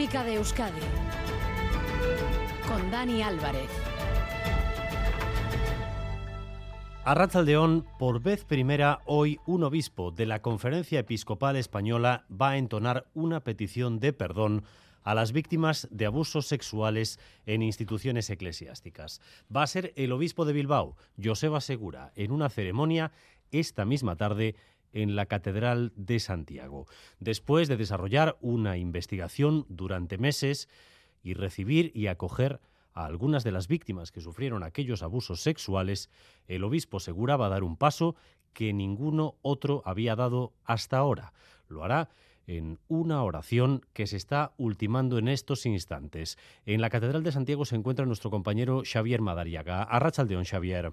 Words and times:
De 0.00 0.36
Euskadi 0.36 0.80
con 2.66 2.90
Dani 2.90 3.22
Álvarez. 3.22 3.68
A 7.04 7.14
Ratzaldeón, 7.14 7.86
por 7.98 8.22
vez 8.22 8.46
primera, 8.46 9.00
hoy 9.04 9.38
un 9.44 9.62
obispo 9.62 10.10
de 10.10 10.24
la 10.24 10.40
Conferencia 10.40 11.00
Episcopal 11.00 11.56
Española 11.56 12.24
va 12.32 12.52
a 12.52 12.56
entonar 12.56 13.08
una 13.12 13.40
petición 13.40 14.00
de 14.00 14.14
perdón 14.14 14.64
a 15.02 15.14
las 15.14 15.32
víctimas 15.32 15.86
de 15.90 16.06
abusos 16.06 16.46
sexuales 16.46 17.20
en 17.44 17.60
instituciones 17.60 18.30
eclesiásticas. 18.30 19.20
Va 19.54 19.64
a 19.64 19.66
ser 19.66 19.92
el 19.96 20.12
obispo 20.12 20.46
de 20.46 20.54
Bilbao, 20.54 20.96
Joseba 21.22 21.60
Segura, 21.60 22.12
en 22.16 22.32
una 22.32 22.48
ceremonia 22.48 23.12
esta 23.50 23.84
misma 23.84 24.16
tarde 24.16 24.54
en 24.92 25.16
la 25.16 25.26
Catedral 25.26 25.92
de 25.96 26.20
Santiago, 26.20 26.86
después 27.18 27.68
de 27.68 27.76
desarrollar 27.76 28.36
una 28.40 28.76
investigación 28.76 29.66
durante 29.68 30.18
meses 30.18 30.68
y 31.22 31.34
recibir 31.34 31.92
y 31.94 32.06
acoger 32.06 32.60
a 32.92 33.04
algunas 33.04 33.44
de 33.44 33.52
las 33.52 33.68
víctimas 33.68 34.10
que 34.10 34.20
sufrieron 34.20 34.62
aquellos 34.62 35.02
abusos 35.02 35.40
sexuales, 35.40 36.10
el 36.48 36.64
obispo 36.64 37.00
Segura 37.00 37.36
va 37.36 37.46
a 37.46 37.50
dar 37.50 37.62
un 37.62 37.76
paso 37.76 38.16
que 38.52 38.72
ninguno 38.72 39.36
otro 39.42 39.82
había 39.84 40.16
dado 40.16 40.52
hasta 40.64 40.98
ahora. 40.98 41.32
Lo 41.68 41.84
hará 41.84 42.10
en 42.46 42.80
una 42.88 43.22
oración 43.22 43.86
que 43.92 44.08
se 44.08 44.16
está 44.16 44.54
ultimando 44.56 45.18
en 45.18 45.28
estos 45.28 45.66
instantes. 45.66 46.36
En 46.66 46.80
la 46.80 46.90
Catedral 46.90 47.22
de 47.22 47.30
Santiago 47.30 47.64
se 47.64 47.76
encuentra 47.76 48.06
nuestro 48.06 48.30
compañero 48.30 48.82
Xavier 48.84 49.20
Madariaga. 49.20 49.84
Arrachaldeón, 49.84 50.44
Xavier. 50.44 50.92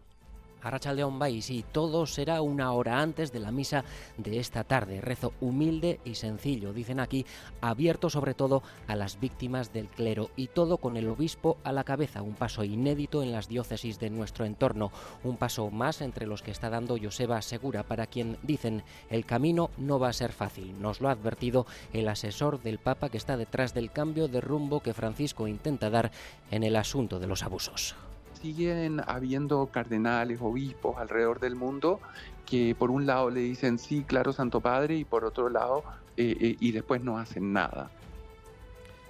Arrachaldeón 0.61 1.19
Vais 1.19 1.49
y 1.49 1.63
todo 1.63 2.05
será 2.05 2.41
una 2.41 2.71
hora 2.71 2.99
antes 2.99 3.31
de 3.31 3.39
la 3.39 3.51
misa 3.51 3.83
de 4.17 4.39
esta 4.39 4.63
tarde. 4.63 5.01
Rezo 5.01 5.33
humilde 5.41 5.99
y 6.05 6.15
sencillo, 6.15 6.73
dicen 6.73 6.99
aquí, 6.99 7.25
abierto 7.61 8.09
sobre 8.09 8.33
todo 8.33 8.63
a 8.87 8.95
las 8.95 9.19
víctimas 9.19 9.73
del 9.73 9.87
clero 9.87 10.29
y 10.35 10.47
todo 10.47 10.77
con 10.77 10.97
el 10.97 11.07
obispo 11.07 11.57
a 11.63 11.71
la 11.71 11.83
cabeza, 11.83 12.21
un 12.21 12.35
paso 12.35 12.63
inédito 12.63 13.23
en 13.23 13.31
las 13.31 13.47
diócesis 13.47 13.99
de 13.99 14.09
nuestro 14.09 14.45
entorno, 14.45 14.91
un 15.23 15.37
paso 15.37 15.69
más 15.69 16.01
entre 16.01 16.27
los 16.27 16.41
que 16.41 16.51
está 16.51 16.69
dando 16.69 16.97
Joseba 17.01 17.41
Segura, 17.41 17.83
para 17.83 18.07
quien 18.07 18.37
dicen 18.43 18.83
el 19.09 19.25
camino 19.25 19.69
no 19.77 19.99
va 19.99 20.09
a 20.09 20.13
ser 20.13 20.31
fácil. 20.31 20.81
Nos 20.81 21.01
lo 21.01 21.09
ha 21.09 21.13
advertido 21.13 21.65
el 21.93 22.07
asesor 22.07 22.61
del 22.61 22.79
Papa 22.79 23.09
que 23.09 23.17
está 23.17 23.37
detrás 23.37 23.73
del 23.73 23.91
cambio 23.91 24.27
de 24.27 24.41
rumbo 24.41 24.81
que 24.81 24.93
Francisco 24.93 25.47
intenta 25.47 25.89
dar 25.89 26.11
en 26.51 26.63
el 26.63 26.75
asunto 26.75 27.19
de 27.19 27.27
los 27.27 27.43
abusos 27.43 27.95
siguen 28.37 29.01
habiendo 29.05 29.67
cardenales, 29.67 30.39
obispos 30.41 30.97
alrededor 30.97 31.39
del 31.39 31.55
mundo 31.55 31.99
que 32.47 32.75
por 32.75 32.89
un 32.89 33.05
lado 33.05 33.29
le 33.29 33.41
dicen 33.41 33.77
sí, 33.77 34.03
claro, 34.07 34.33
Santo 34.33 34.61
Padre, 34.61 34.95
y 34.95 35.03
por 35.03 35.25
otro 35.25 35.49
lado, 35.49 35.83
eh, 36.15 36.35
eh, 36.39 36.55
y 36.59 36.71
después 36.71 37.03
no 37.03 37.19
hacen 37.19 37.53
nada. 37.53 37.91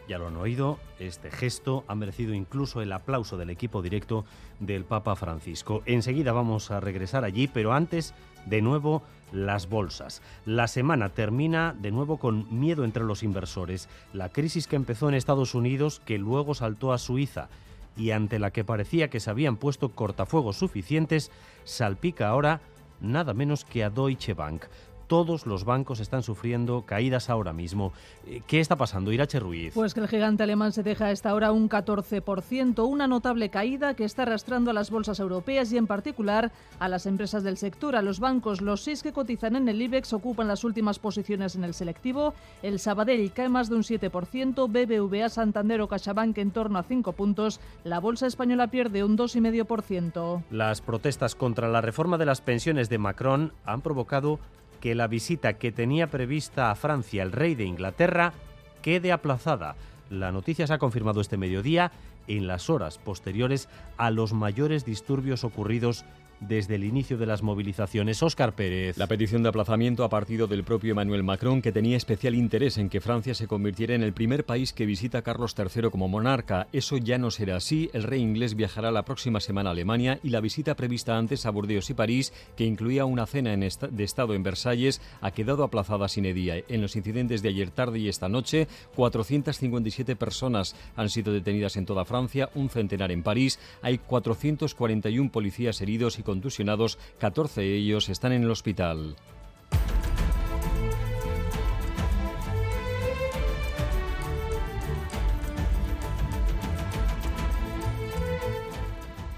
Ya 0.10 0.18
lo 0.18 0.28
han 0.28 0.38
oído, 0.38 0.80
este 1.00 1.30
gesto 1.30 1.84
ha 1.88 1.94
merecido 1.94 2.34
incluso 2.34 2.82
el 2.82 2.92
aplauso 2.94 3.38
del 3.38 3.50
equipo 3.50 3.82
directo 3.82 4.26
del 4.60 4.86
Papa 4.86 5.16
Francisco. 5.16 5.84
Enseguida 5.86 6.32
vamos 6.32 6.72
a 6.72 6.80
regresar 6.80 7.26
allí, 7.26 7.48
pero 7.48 7.74
antes, 7.74 8.14
de 8.46 8.62
nuevo, 8.62 9.04
las 9.34 9.68
bolsas. 9.68 10.22
La 10.46 10.68
semana 10.68 11.10
termina 11.10 11.76
de 11.78 11.92
nuevo 11.92 12.18
con 12.18 12.60
miedo 12.60 12.86
entre 12.86 13.04
los 13.04 13.22
inversores. 13.22 13.90
La 14.14 14.30
crisis 14.30 14.66
que 14.66 14.78
empezó 14.78 15.10
en 15.10 15.16
Estados 15.16 15.54
Unidos, 15.54 16.02
que 16.06 16.18
luego 16.18 16.56
saltó 16.56 16.94
a 16.94 16.98
Suiza 16.98 17.50
y 17.98 18.12
ante 18.12 18.40
la 18.40 18.52
que 18.52 18.64
parecía 18.64 19.10
que 19.10 19.20
se 19.20 19.30
habían 19.30 19.58
puesto 19.58 19.90
cortafuegos 19.90 20.58
suficientes, 20.58 21.32
salpica 21.64 22.30
ahora 22.30 22.62
nada 23.02 23.34
menos 23.34 23.66
que 23.66 23.84
a 23.84 23.90
Deutsche 23.90 24.34
Bank 24.34 24.66
todos 25.08 25.46
los 25.46 25.64
bancos 25.64 26.00
están 26.00 26.24
sufriendo 26.24 26.84
caídas 26.86 27.30
ahora 27.30 27.54
mismo. 27.54 27.94
Eh, 28.26 28.42
¿Qué 28.46 28.60
está 28.60 28.76
pasando, 28.76 29.12
Irache 29.12 29.40
Ruiz? 29.40 29.74
Pues 29.74 29.94
que 29.94 30.02
el 30.02 30.08
gigante 30.08 30.44
alemán 30.44 30.72
se 30.72 30.84
deja 30.84 31.06
a 31.06 31.12
esta 31.12 31.34
hora 31.34 31.52
un 31.52 31.70
14%, 31.70 32.88
una 32.88 33.08
notable 33.08 33.50
caída 33.50 33.96
que 33.96 34.04
está 34.04 34.24
arrastrando 34.24 34.72
a 34.72 34.74
las 34.74 34.92
bolsas 34.92 35.20
europeas 35.20 35.72
y 35.72 35.78
en 35.78 35.88
particular 35.88 36.52
a 36.80 36.88
las 36.88 37.06
empresas 37.06 37.44
del 37.44 37.58
sector, 37.58 37.96
a 37.96 38.02
los 38.02 38.20
bancos. 38.20 38.62
Los 38.62 38.82
seis 38.82 39.02
que 39.02 39.14
cotizan 39.14 39.56
en 39.56 39.70
el 39.70 39.82
IBEX 39.82 40.14
ocupan 40.14 40.48
las 40.48 40.64
últimas 40.64 41.00
posiciones 41.00 41.56
en 41.56 41.64
el 41.64 41.74
selectivo. 41.74 42.34
El 42.62 42.80
Sabadell 42.80 43.32
cae 43.32 43.50
más 43.50 43.70
de 43.70 43.76
un 43.76 43.84
7%, 43.84 44.68
BBVA, 44.68 45.30
Santander 45.30 45.82
o 45.82 45.88
CaixaBank 45.88 46.38
en 46.38 46.52
torno 46.52 46.80
a 46.80 46.84
5 46.84 47.14
puntos. 47.14 47.60
La 47.84 48.00
bolsa 48.00 48.28
española 48.28 48.68
pierde 48.68 49.04
un 49.04 49.18
2,5%. 49.18 50.44
Las 50.52 50.82
protestas 50.82 51.36
contra 51.36 51.70
la 51.70 51.82
reforma 51.82 52.18
de 52.18 52.26
las 52.26 52.42
pensiones 52.42 52.90
de 52.90 52.98
Macron 52.98 53.54
han 53.66 53.82
provocado 53.82 54.40
que 54.80 54.96
la 54.96 55.08
visita 55.08 55.54
que 55.54 55.72
tenía 55.72 56.08
prevista 56.08 56.72
a 56.72 56.76
Francia 56.76 57.24
el 57.24 57.32
rey 57.32 57.56
de 57.56 57.66
Inglaterra 57.66 58.34
quede 58.82 59.12
aplazada. 59.12 59.76
La 60.10 60.32
noticia 60.32 60.68
se 60.68 60.74
ha 60.74 60.78
confirmado 60.78 61.22
este 61.22 61.38
mediodía 61.38 61.92
en 62.28 62.48
las 62.48 62.70
horas 62.70 62.98
posteriores 62.98 63.70
a 63.98 64.12
los 64.12 64.34
mayores 64.34 64.86
disturbios 64.86 65.44
ocurridos 65.44 66.06
desde 66.40 66.76
el 66.76 66.84
inicio 66.84 67.18
de 67.18 67.26
las 67.26 67.44
movilizaciones. 67.44 68.24
Óscar 68.24 68.54
Pérez. 68.54 68.98
La 68.98 69.08
petición 69.08 69.44
de 69.44 69.50
aplazamiento 69.50 70.04
ha 70.04 70.10
partido 70.10 70.48
del 70.48 70.64
propio 70.64 70.92
Emmanuel 70.92 71.24
Macron, 71.24 71.62
que 71.62 71.72
tenía 71.72 71.98
especial 71.98 72.36
interés 72.36 72.78
en 72.78 72.90
que 72.90 73.02
Francia 73.02 73.34
se 73.34 73.48
convirtiera 73.48 73.96
en 73.96 74.04
el 74.04 74.14
primer 74.14 74.46
país 74.46 74.74
que 74.74 74.86
visita 74.86 75.22
Carlos 75.22 75.56
III 75.58 75.90
como 75.92 76.08
monarca. 76.08 76.68
Eso 76.74 76.98
ya 76.98 77.18
no 77.18 77.32
será 77.32 77.58
así. 77.58 77.90
El 77.94 78.04
rey 78.04 78.22
inglés 78.22 78.56
viajará 78.56 78.92
la 78.92 79.06
próxima 79.06 79.40
semana 79.40 79.70
a 79.70 79.74
Alemania 79.74 80.20
y 80.24 80.30
la 80.30 80.42
visita 80.42 80.76
prevista 80.76 81.18
antes 81.18 81.46
a 81.46 81.52
Burdeos 81.52 81.90
y 81.90 81.94
París, 81.94 82.34
que 82.56 82.66
incluía 82.66 83.06
una 83.06 83.26
cena 83.26 83.54
en 83.54 83.68
de 83.68 84.04
Estado 84.04 84.34
en 84.34 84.44
Versalles, 84.44 85.02
ha 85.22 85.32
quedado 85.32 85.64
aplazada 85.64 86.08
sin 86.08 86.26
edía. 86.26 86.56
En 86.68 86.82
los 86.82 86.96
incidentes 86.96 87.42
de 87.42 87.50
ayer 87.50 87.72
tarde 87.72 88.00
y 88.00 88.10
esta 88.10 88.30
noche, 88.30 88.68
457 88.96 90.16
personas 90.16 90.76
han 90.96 91.10
sido 91.10 91.34
detenidas 91.34 91.76
en 91.78 91.86
toda 91.86 92.06
Francia, 92.06 92.50
un 92.56 92.70
centenar 92.70 93.12
en 93.12 93.24
París. 93.24 93.60
Hay 93.82 93.98
441 93.98 95.32
policías 95.32 95.82
heridos 95.82 96.20
y 96.20 96.24
contusionados, 96.28 97.00
14 97.20 97.62
de 97.62 97.76
ellos 97.78 98.10
están 98.10 98.34
en 98.34 98.44
el 98.44 98.52
hospital. 98.52 99.16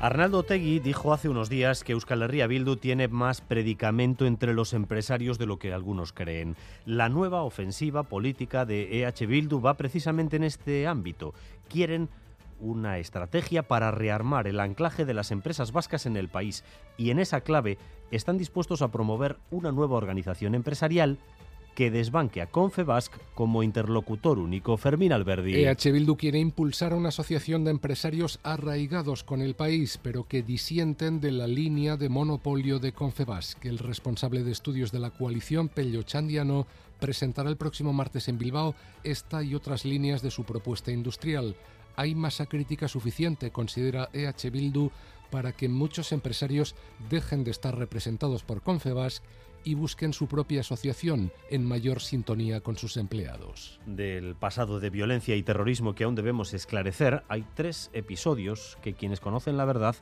Arnaldo 0.01 0.43
Tegui 0.43 0.79
dijo 0.79 1.13
hace 1.13 1.29
unos 1.29 1.49
días 1.49 1.83
que 1.83 1.91
Euskal 1.91 2.23
Herria 2.23 2.47
Bildu 2.47 2.77
tiene 2.77 3.07
más 3.07 3.41
predicamento 3.41 4.25
entre 4.25 4.55
los 4.55 4.73
empresarios 4.73 5.37
de 5.37 5.45
lo 5.45 5.59
que 5.59 5.73
algunos 5.73 6.11
creen. 6.13 6.55
La 6.85 7.09
nueva 7.09 7.43
ofensiva 7.43 8.03
política 8.03 8.65
de 8.65 9.03
EH 9.03 9.27
Bildu 9.27 9.61
va 9.61 9.77
precisamente 9.77 10.37
en 10.37 10.45
este 10.45 10.87
ámbito. 10.87 11.35
Quieren 11.67 12.09
una 12.59 12.97
estrategia 12.97 13.63
para 13.63 13.91
rearmar 13.91 14.47
el 14.47 14.59
anclaje 14.59 15.05
de 15.05 15.13
las 15.13 15.31
empresas 15.31 15.71
vascas 15.71 16.05
en 16.05 16.17
el 16.17 16.29
país 16.29 16.63
y 16.97 17.11
en 17.11 17.19
esa 17.19 17.41
clave 17.41 17.77
están 18.11 18.37
dispuestos 18.37 18.81
a 18.81 18.91
promover 18.91 19.37
una 19.51 19.71
nueva 19.71 19.95
organización 19.95 20.55
empresarial 20.55 21.19
que 21.79 21.91
desbanque 21.91 22.41
a 22.41 22.47
Confebask 22.47 23.13
como 23.33 23.63
interlocutor 23.63 24.37
único. 24.37 24.75
Fermín 24.75 25.13
Alberdi. 25.13 25.63
EH 25.63 25.91
Bildu 25.93 26.17
quiere 26.17 26.37
impulsar 26.37 26.93
una 26.93 27.07
asociación 27.07 27.63
de 27.63 27.71
empresarios 27.71 28.41
arraigados 28.43 29.23
con 29.23 29.41
el 29.41 29.55
país, 29.55 29.97
pero 30.01 30.27
que 30.27 30.43
disienten 30.43 31.21
de 31.21 31.31
la 31.31 31.47
línea 31.47 31.95
de 31.95 32.09
monopolio 32.09 32.79
de 32.79 32.91
Confebask. 32.91 33.63
El 33.63 33.77
responsable 33.77 34.43
de 34.43 34.51
estudios 34.51 34.91
de 34.91 34.99
la 34.99 35.11
coalición, 35.11 35.69
Pello 35.69 36.03
Chandiano, 36.03 36.67
presentará 36.99 37.49
el 37.49 37.55
próximo 37.55 37.93
martes 37.93 38.27
en 38.27 38.37
Bilbao 38.37 38.75
esta 39.05 39.41
y 39.41 39.55
otras 39.55 39.85
líneas 39.85 40.21
de 40.21 40.31
su 40.31 40.43
propuesta 40.43 40.91
industrial 40.91 41.55
hay 41.95 42.15
masa 42.15 42.45
crítica 42.45 42.87
suficiente, 42.87 43.51
considera 43.51 44.09
EH 44.13 44.49
Bildu, 44.51 44.91
para 45.29 45.51
que 45.51 45.69
muchos 45.69 46.11
empresarios 46.11 46.75
dejen 47.09 47.43
de 47.43 47.51
estar 47.51 47.77
representados 47.77 48.43
por 48.43 48.61
Confebas 48.61 49.21
y 49.63 49.75
busquen 49.75 50.13
su 50.13 50.27
propia 50.27 50.61
asociación 50.61 51.31
en 51.49 51.65
mayor 51.65 52.01
sintonía 52.01 52.61
con 52.61 52.77
sus 52.77 52.97
empleados. 52.97 53.79
Del 53.85 54.35
pasado 54.35 54.79
de 54.79 54.89
violencia 54.89 55.35
y 55.35 55.43
terrorismo 55.43 55.95
que 55.95 56.05
aún 56.05 56.15
debemos 56.15 56.53
esclarecer, 56.53 57.23
hay 57.27 57.45
tres 57.55 57.89
episodios 57.93 58.77
que 58.81 58.93
quienes 58.93 59.19
conocen 59.19 59.57
la 59.57 59.65
verdad 59.65 59.95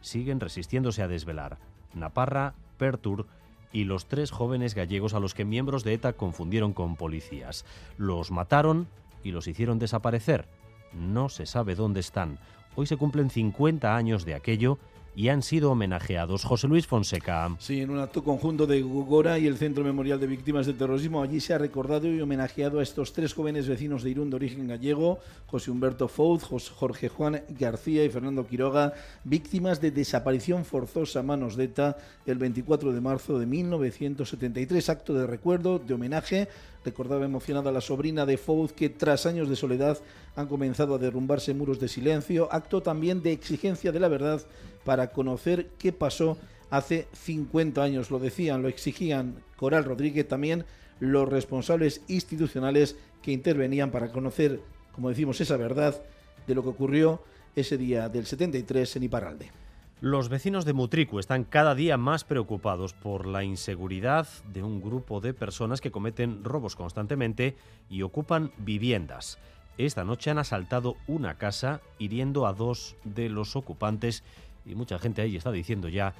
siguen 0.00 0.40
resistiéndose 0.40 1.02
a 1.02 1.08
desvelar. 1.08 1.58
Naparra, 1.94 2.54
Pertur 2.76 3.26
y 3.72 3.84
los 3.84 4.06
tres 4.06 4.30
jóvenes 4.30 4.74
gallegos 4.74 5.14
a 5.14 5.20
los 5.20 5.34
que 5.34 5.44
miembros 5.44 5.84
de 5.84 5.94
ETA 5.94 6.14
confundieron 6.14 6.72
con 6.72 6.96
policías. 6.96 7.64
Los 7.96 8.30
mataron 8.30 8.88
y 9.22 9.30
los 9.30 9.46
hicieron 9.46 9.78
desaparecer 9.78 10.48
no 10.94 11.28
se 11.28 11.46
sabe 11.46 11.74
dónde 11.74 12.00
están. 12.00 12.38
Hoy 12.76 12.86
se 12.86 12.96
cumplen 12.96 13.30
50 13.30 13.94
años 13.94 14.24
de 14.24 14.34
aquello 14.34 14.78
y 15.16 15.28
han 15.28 15.42
sido 15.42 15.70
homenajeados. 15.70 16.44
José 16.44 16.66
Luis 16.66 16.86
Fonseca. 16.86 17.54
Sí, 17.58 17.80
en 17.80 17.90
un 17.90 17.98
acto 17.98 18.24
conjunto 18.24 18.66
de 18.66 18.82
Gugora 18.82 19.38
y 19.38 19.46
el 19.46 19.56
Centro 19.56 19.84
Memorial 19.84 20.18
de 20.18 20.26
Víctimas 20.26 20.66
del 20.66 20.76
Terrorismo, 20.76 21.22
allí 21.22 21.40
se 21.40 21.54
ha 21.54 21.58
recordado 21.58 22.12
y 22.12 22.20
homenajeado 22.20 22.80
a 22.80 22.82
estos 22.82 23.12
tres 23.12 23.32
jóvenes 23.32 23.68
vecinos 23.68 24.02
de 24.02 24.10
Irún 24.10 24.30
de 24.30 24.36
origen 24.36 24.66
gallego, 24.66 25.20
José 25.46 25.70
Humberto 25.70 26.08
Fouz, 26.08 26.44
Jorge 26.44 27.08
Juan 27.08 27.42
García 27.48 28.04
y 28.04 28.08
Fernando 28.08 28.46
Quiroga, 28.46 28.92
víctimas 29.22 29.80
de 29.80 29.90
desaparición 29.90 30.64
forzosa 30.64 31.20
a 31.20 31.22
manos 31.22 31.56
de 31.56 31.64
ETA 31.64 31.96
el 32.26 32.38
24 32.38 32.92
de 32.92 33.00
marzo 33.00 33.38
de 33.38 33.46
1973. 33.46 34.88
Acto 34.88 35.14
de 35.14 35.26
recuerdo, 35.26 35.78
de 35.78 35.94
homenaje. 35.94 36.48
Recordaba 36.84 37.24
emocionada 37.24 37.72
la 37.72 37.80
sobrina 37.80 38.26
de 38.26 38.36
Fouz 38.36 38.72
que 38.72 38.90
tras 38.90 39.24
años 39.24 39.48
de 39.48 39.56
soledad 39.56 39.98
han 40.36 40.48
comenzado 40.48 40.94
a 40.94 40.98
derrumbarse 40.98 41.54
muros 41.54 41.80
de 41.80 41.88
silencio. 41.88 42.48
Acto 42.52 42.82
también 42.82 43.22
de 43.22 43.32
exigencia 43.32 43.90
de 43.90 44.00
la 44.00 44.08
verdad 44.08 44.42
para 44.84 45.10
conocer 45.10 45.70
qué 45.78 45.92
pasó 45.92 46.36
hace 46.68 47.06
50 47.12 47.82
años. 47.82 48.10
Lo 48.10 48.18
decían, 48.18 48.60
lo 48.60 48.68
exigían 48.68 49.36
Coral 49.56 49.84
Rodríguez, 49.84 50.28
también 50.28 50.64
los 51.00 51.28
responsables 51.28 52.02
institucionales 52.08 52.96
que 53.22 53.32
intervenían 53.32 53.90
para 53.90 54.12
conocer, 54.12 54.60
como 54.92 55.08
decimos, 55.08 55.40
esa 55.40 55.56
verdad 55.56 56.02
de 56.46 56.54
lo 56.54 56.62
que 56.62 56.68
ocurrió 56.68 57.22
ese 57.56 57.78
día 57.78 58.08
del 58.08 58.26
73 58.26 58.96
en 58.96 59.02
Iparralde. 59.04 59.63
Los 60.00 60.28
vecinos 60.28 60.64
de 60.64 60.72
Mutricu 60.72 61.18
están 61.18 61.44
cada 61.44 61.74
día 61.74 61.96
más 61.96 62.24
preocupados 62.24 62.92
por 62.92 63.26
la 63.26 63.44
inseguridad 63.44 64.26
de 64.52 64.62
un 64.62 64.82
grupo 64.82 65.20
de 65.20 65.32
personas 65.32 65.80
que 65.80 65.92
cometen 65.92 66.44
robos 66.44 66.76
constantemente 66.76 67.56
y 67.88 68.02
ocupan 68.02 68.52
viviendas. 68.58 69.38
Esta 69.78 70.04
noche 70.04 70.30
han 70.30 70.38
asaltado 70.38 70.96
una 71.06 71.38
casa 71.38 71.80
hiriendo 71.98 72.46
a 72.46 72.52
dos 72.52 72.96
de 73.04 73.28
los 73.28 73.56
ocupantes 73.56 74.24
y 74.66 74.74
mucha 74.74 74.98
gente 74.98 75.22
ahí 75.22 75.36
está 75.36 75.52
diciendo 75.52 75.88
ya, 75.88 76.14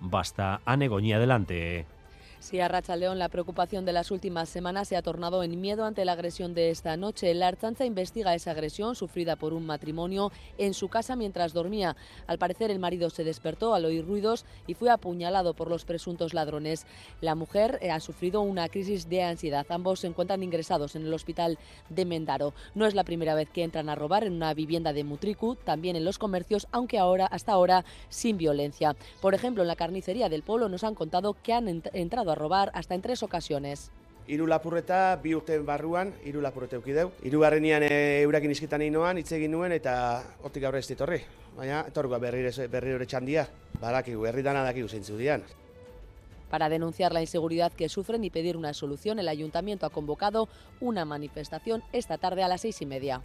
basta, 0.00 0.60
a 0.64 0.76
Negoñi, 0.76 1.12
adelante. 1.12 1.86
Sí, 2.40 2.60
a 2.60 2.68
Racha 2.68 2.94
León, 2.94 3.18
la 3.18 3.28
preocupación 3.28 3.84
de 3.84 3.92
las 3.92 4.12
últimas 4.12 4.48
semanas 4.48 4.86
se 4.86 4.96
ha 4.96 5.02
tornado 5.02 5.42
en 5.42 5.60
miedo 5.60 5.84
ante 5.84 6.04
la 6.04 6.12
agresión 6.12 6.54
de 6.54 6.70
esta 6.70 6.96
noche. 6.96 7.34
La 7.34 7.48
Archanza 7.48 7.84
investiga 7.84 8.34
esa 8.34 8.52
agresión 8.52 8.94
sufrida 8.94 9.34
por 9.34 9.52
un 9.52 9.66
matrimonio 9.66 10.30
en 10.56 10.72
su 10.72 10.88
casa 10.88 11.16
mientras 11.16 11.52
dormía. 11.52 11.96
Al 12.28 12.38
parecer, 12.38 12.70
el 12.70 12.78
marido 12.78 13.10
se 13.10 13.24
despertó 13.24 13.74
al 13.74 13.84
oír 13.84 14.06
ruidos 14.06 14.46
y 14.68 14.74
fue 14.74 14.88
apuñalado 14.88 15.52
por 15.54 15.68
los 15.68 15.84
presuntos 15.84 16.32
ladrones. 16.32 16.86
La 17.20 17.34
mujer 17.34 17.80
eh, 17.82 17.90
ha 17.90 17.98
sufrido 17.98 18.40
una 18.40 18.68
crisis 18.68 19.08
de 19.08 19.24
ansiedad. 19.24 19.66
Ambos 19.68 20.00
se 20.00 20.06
encuentran 20.06 20.44
ingresados 20.44 20.94
en 20.94 21.02
el 21.02 21.12
hospital 21.12 21.58
de 21.88 22.04
Mendaro. 22.04 22.54
No 22.76 22.86
es 22.86 22.94
la 22.94 23.04
primera 23.04 23.34
vez 23.34 23.50
que 23.50 23.64
entran 23.64 23.88
a 23.88 23.96
robar 23.96 24.22
en 24.22 24.34
una 24.34 24.54
vivienda 24.54 24.92
de 24.92 25.02
Mutricu, 25.02 25.56
también 25.56 25.96
en 25.96 26.04
los 26.04 26.18
comercios, 26.18 26.68
aunque 26.70 27.00
ahora, 27.00 27.26
hasta 27.26 27.52
ahora, 27.52 27.84
sin 28.08 28.38
violencia. 28.38 28.94
Por 29.20 29.34
ejemplo, 29.34 29.62
en 29.62 29.68
la 29.68 29.76
carnicería 29.76 30.28
del 30.28 30.44
Polo 30.44 30.68
nos 30.68 30.84
han 30.84 30.94
contado 30.94 31.34
que 31.34 31.52
han 31.52 31.82
entrado 31.92 32.27
a 32.30 32.34
robar 32.34 32.70
hasta 32.74 32.94
en 32.94 33.02
tres 33.02 33.22
ocasiones. 33.22 33.90
Hiru 34.28 34.46
lapurreta 34.46 35.16
bi 35.16 35.32
urte 35.34 35.58
barruan, 35.58 36.12
hiru 36.24 36.42
lapurreta 36.44 36.76
eukideu. 36.76 37.10
Hirugarrenean 37.24 37.86
e, 37.86 38.20
eurakin 38.22 38.52
izketan 38.52 38.84
inoan, 38.84 39.16
hitz 39.16 39.32
egin 39.32 39.54
nuen 39.56 39.72
eta 39.72 39.94
hortik 40.44 40.66
aurre 40.68 40.82
ez 40.84 40.88
ditorri. 40.90 41.22
Baina, 41.56 41.86
etorriko 41.88 42.20
berriro 42.20 42.68
berriro 42.70 43.06
txandia, 43.08 43.48
badakigu, 43.80 44.26
herritan 44.28 44.60
adakigu 44.60 44.88
zeintzu 44.88 45.16
dian. 45.16 45.42
Para 46.50 46.68
denunciar 46.68 47.12
la 47.12 47.20
inseguridad 47.20 47.72
que 47.72 47.88
sufren 47.88 48.24
y 48.24 48.30
pedir 48.30 48.56
una 48.56 48.72
solución, 48.74 49.18
el 49.18 49.28
ayuntamiento 49.28 49.86
ha 49.86 49.90
convocado 49.90 50.48
una 50.80 51.04
manifestación 51.04 51.82
esta 51.92 52.18
tarde 52.18 52.42
a 52.42 52.48
las 52.48 52.62
seis 52.62 52.80
y 52.80 52.86
media. 52.86 53.22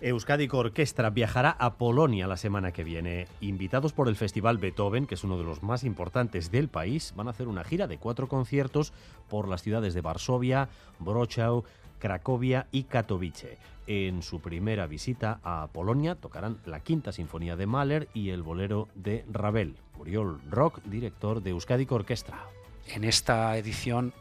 Euskadi 0.00 0.46
Orquestra 0.52 1.08
viajará 1.08 1.50
a 1.50 1.74
Polonia 1.74 2.26
la 2.26 2.36
semana 2.36 2.70
que 2.70 2.84
viene. 2.84 3.28
Invitados 3.40 3.94
por 3.94 4.08
el 4.08 4.16
Festival 4.16 4.58
Beethoven, 4.58 5.06
que 5.06 5.14
es 5.14 5.24
uno 5.24 5.38
de 5.38 5.44
los 5.44 5.62
más 5.62 5.84
importantes 5.84 6.50
del 6.50 6.68
país, 6.68 7.14
van 7.16 7.28
a 7.28 7.30
hacer 7.30 7.48
una 7.48 7.64
gira 7.64 7.86
de 7.86 7.96
cuatro 7.96 8.28
conciertos 8.28 8.92
por 9.28 9.48
las 9.48 9.62
ciudades 9.62 9.94
de 9.94 10.02
Varsovia, 10.02 10.68
Wrocław, 11.00 11.64
Cracovia 11.98 12.66
y 12.72 12.84
Katowice. 12.84 13.56
En 13.86 14.22
su 14.22 14.40
primera 14.40 14.86
visita 14.86 15.40
a 15.42 15.68
Polonia 15.72 16.14
tocarán 16.14 16.58
la 16.66 16.80
quinta 16.80 17.10
sinfonía 17.10 17.56
de 17.56 17.66
Mahler 17.66 18.08
y 18.12 18.30
el 18.30 18.42
bolero 18.42 18.88
de 18.94 19.24
Ravel. 19.32 19.76
Muriol 19.96 20.42
Rock, 20.50 20.82
director 20.84 21.42
de 21.42 21.50
Euskadi 21.50 21.86
Orquestra. 21.88 22.44
En 22.88 23.02
esta 23.02 23.56
edición 23.56 24.12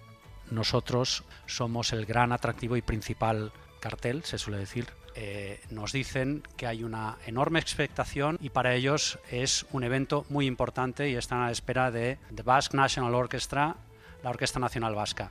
nosotros 0.51 1.25
somos 1.48 1.92
el 1.92 2.06
gran 2.06 2.31
atractivo 2.31 2.77
y 2.77 2.81
principal 2.81 3.51
cartel, 3.86 4.24
se 4.24 4.40
suele 4.40 4.58
decir, 4.58 4.88
eh, 5.14 5.60
nos 5.70 5.92
dicen 5.92 6.42
que 6.58 6.66
hay 6.66 6.84
una 6.84 7.18
enorme 7.28 7.60
expectación 7.60 8.40
y 8.42 8.50
para 8.50 8.74
ellos 8.74 9.20
es 9.30 9.68
un 9.74 9.84
evento 9.84 10.26
muy 10.30 10.48
importante 10.48 11.08
y 11.08 11.14
están 11.14 11.42
a 11.42 11.46
la 11.46 11.52
espera 11.52 11.92
de 11.92 12.18
The 12.34 12.42
Basque 12.42 12.76
National 12.76 13.14
Orchestra, 13.14 13.76
la 14.24 14.32
Orquesta 14.32 14.60
Nacional 14.60 14.96
Vasca. 14.96 15.30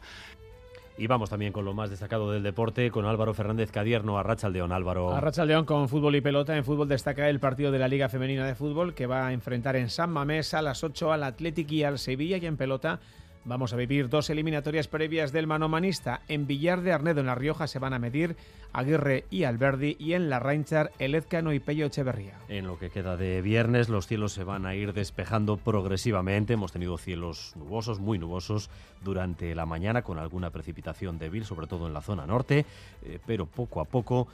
Y 0.97 1.09
vamos 1.09 1.31
también 1.31 1.53
con 1.53 1.65
lo 1.65 1.75
más 1.75 1.91
destacado 1.91 2.31
del 2.31 2.45
deporte, 2.45 2.93
con 2.93 3.06
Álvaro 3.06 3.35
Fernández 3.35 3.73
Cadierno, 3.73 4.21
a 4.21 4.49
León, 4.49 4.71
Álvaro. 4.71 5.12
A 5.12 5.45
León 5.45 5.65
con 5.65 5.89
fútbol 5.89 6.15
y 6.15 6.21
pelota. 6.21 6.56
En 6.56 6.65
fútbol 6.65 6.87
destaca 6.87 7.29
el 7.29 7.41
partido 7.41 7.73
de 7.73 7.81
la 7.81 7.89
Liga 7.89 8.09
Femenina 8.09 8.47
de 8.47 8.55
Fútbol 8.55 8.95
que 8.95 9.06
va 9.06 9.27
a 9.27 9.33
enfrentar 9.33 9.75
en 9.75 9.91
San 9.91 10.11
Mamés 10.11 10.55
a 10.55 10.62
las 10.62 10.85
8 10.85 11.12
al 11.12 11.25
Athletic 11.25 11.73
y 11.73 11.83
al 11.83 11.99
Sevilla 11.99 12.37
y 12.37 12.47
en 12.47 12.56
pelota 12.56 13.01
Vamos 13.46 13.75
a 13.75 13.76
vivir 13.76 14.08
dos 14.08 14.31
eliminatorias 14.31 14.88
previas 14.88 15.31
del 15.31 15.46
manomanista. 15.46 16.23
En 16.29 16.46
Villar 16.46 16.81
de 16.81 16.94
Arnedo, 16.94 17.20
en 17.20 17.26
La 17.26 17.35
Rioja, 17.35 17.67
se 17.67 17.79
van 17.79 17.93
a 17.93 17.99
medir 17.99 18.37
Aguirre 18.73 19.26
y 19.31 19.44
Alberdi 19.44 19.96
y 19.99 20.14
en 20.14 20.31
La 20.31 20.41
Reinchar, 20.41 20.93
Elezcano 20.99 21.52
y 21.52 21.61
Pello 21.61 21.85
Echeverría. 21.85 22.38
En 22.49 22.67
lo 22.67 22.79
que 22.79 22.88
queda 22.88 23.19
de 23.19 23.43
viernes, 23.43 23.91
los 23.91 24.06
cielos 24.06 24.32
se 24.32 24.44
van 24.44 24.64
a 24.64 24.75
ir 24.75 24.94
despejando 24.94 25.58
progresivamente. 25.58 26.55
Hemos 26.55 26.73
tenido 26.73 26.96
cielos 26.96 27.52
nubosos, 27.56 28.00
muy 28.00 28.19
nubosos, 28.19 28.70
durante 29.02 29.55
la 29.55 29.67
mañana, 29.67 30.00
con 30.00 30.19
alguna 30.19 30.49
precipitación 30.49 31.19
débil, 31.19 31.44
sobre 31.44 31.67
todo 31.67 31.87
en 31.87 31.93
la 31.93 32.00
zona 32.00 32.26
norte, 32.26 32.64
eh, 33.02 33.19
pero 33.26 33.44
poco 33.44 33.82
a 33.82 33.85
poco 33.85 34.26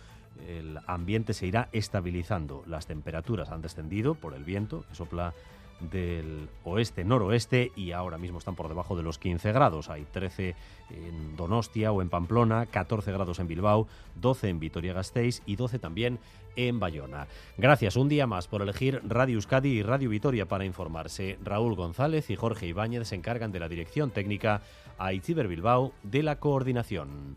el 0.47 0.79
ambiente 0.87 1.35
se 1.35 1.49
irá 1.49 1.69
estabilizando. 1.73 2.63
Las 2.67 2.87
temperaturas 2.87 3.51
han 3.51 3.61
descendido 3.61 4.15
por 4.15 4.35
el 4.35 4.45
viento 4.45 4.85
que 4.89 4.95
sopla 4.95 5.35
del 5.81 6.49
oeste-noroeste 6.65 7.73
y 7.77 7.93
ahora 7.93 8.19
mismo 8.19 8.39
están 8.39 8.55
por 8.55 8.69
debajo 8.69 8.97
de 8.97 9.03
los 9.03 9.19
15 9.19 9.53
grados. 9.53 9.89
Hay 9.89 10.05
13 10.05 10.55
en 10.91 11.37
Donostia 11.37 11.93
o 11.93 12.03
en 12.03 12.09
Pamplona, 12.09 12.67
14 12.67 13.13
grados 13.13 13.39
en 13.39 13.49
Bilbao, 13.49 13.87
12 14.17 14.49
en 14.49 14.61
Vitoria-Gasteiz 14.61 15.43
y 15.47 15.57
12 15.57 15.79
también 15.79 16.19
en 16.57 16.81
Bayona. 16.81 17.27
Gracias 17.57 17.97
un 17.97 18.09
día 18.09 18.27
más 18.27 18.49
por 18.49 18.63
elegir 18.63 19.01
Radio 19.07 19.37
Euskadi 19.37 19.71
y 19.71 19.83
Radio 19.83 20.11
Vitoria 20.11 20.47
para 20.47 20.65
informarse. 20.65 21.39
Raúl 21.43 21.75
González 21.75 22.31
y 22.31 22.37
Jorge 22.37 22.67
Ibáñez 22.67 23.09
se 23.09 23.15
encargan 23.15 23.53
de 23.53 23.61
la 23.61 23.69
dirección 23.69 24.11
técnica, 24.11 24.63
a 24.99 25.15
Itziber 25.15 25.49
Bilbao 25.49 25.93
de 26.03 26.23
la 26.23 26.37
coordinación. 26.37 27.37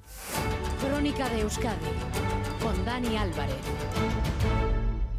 Crónica 0.81 1.29
de 1.29 1.41
Euskadi 1.41 1.85
con 2.61 2.85
Dani 2.85 3.15
Álvarez. 3.15 4.62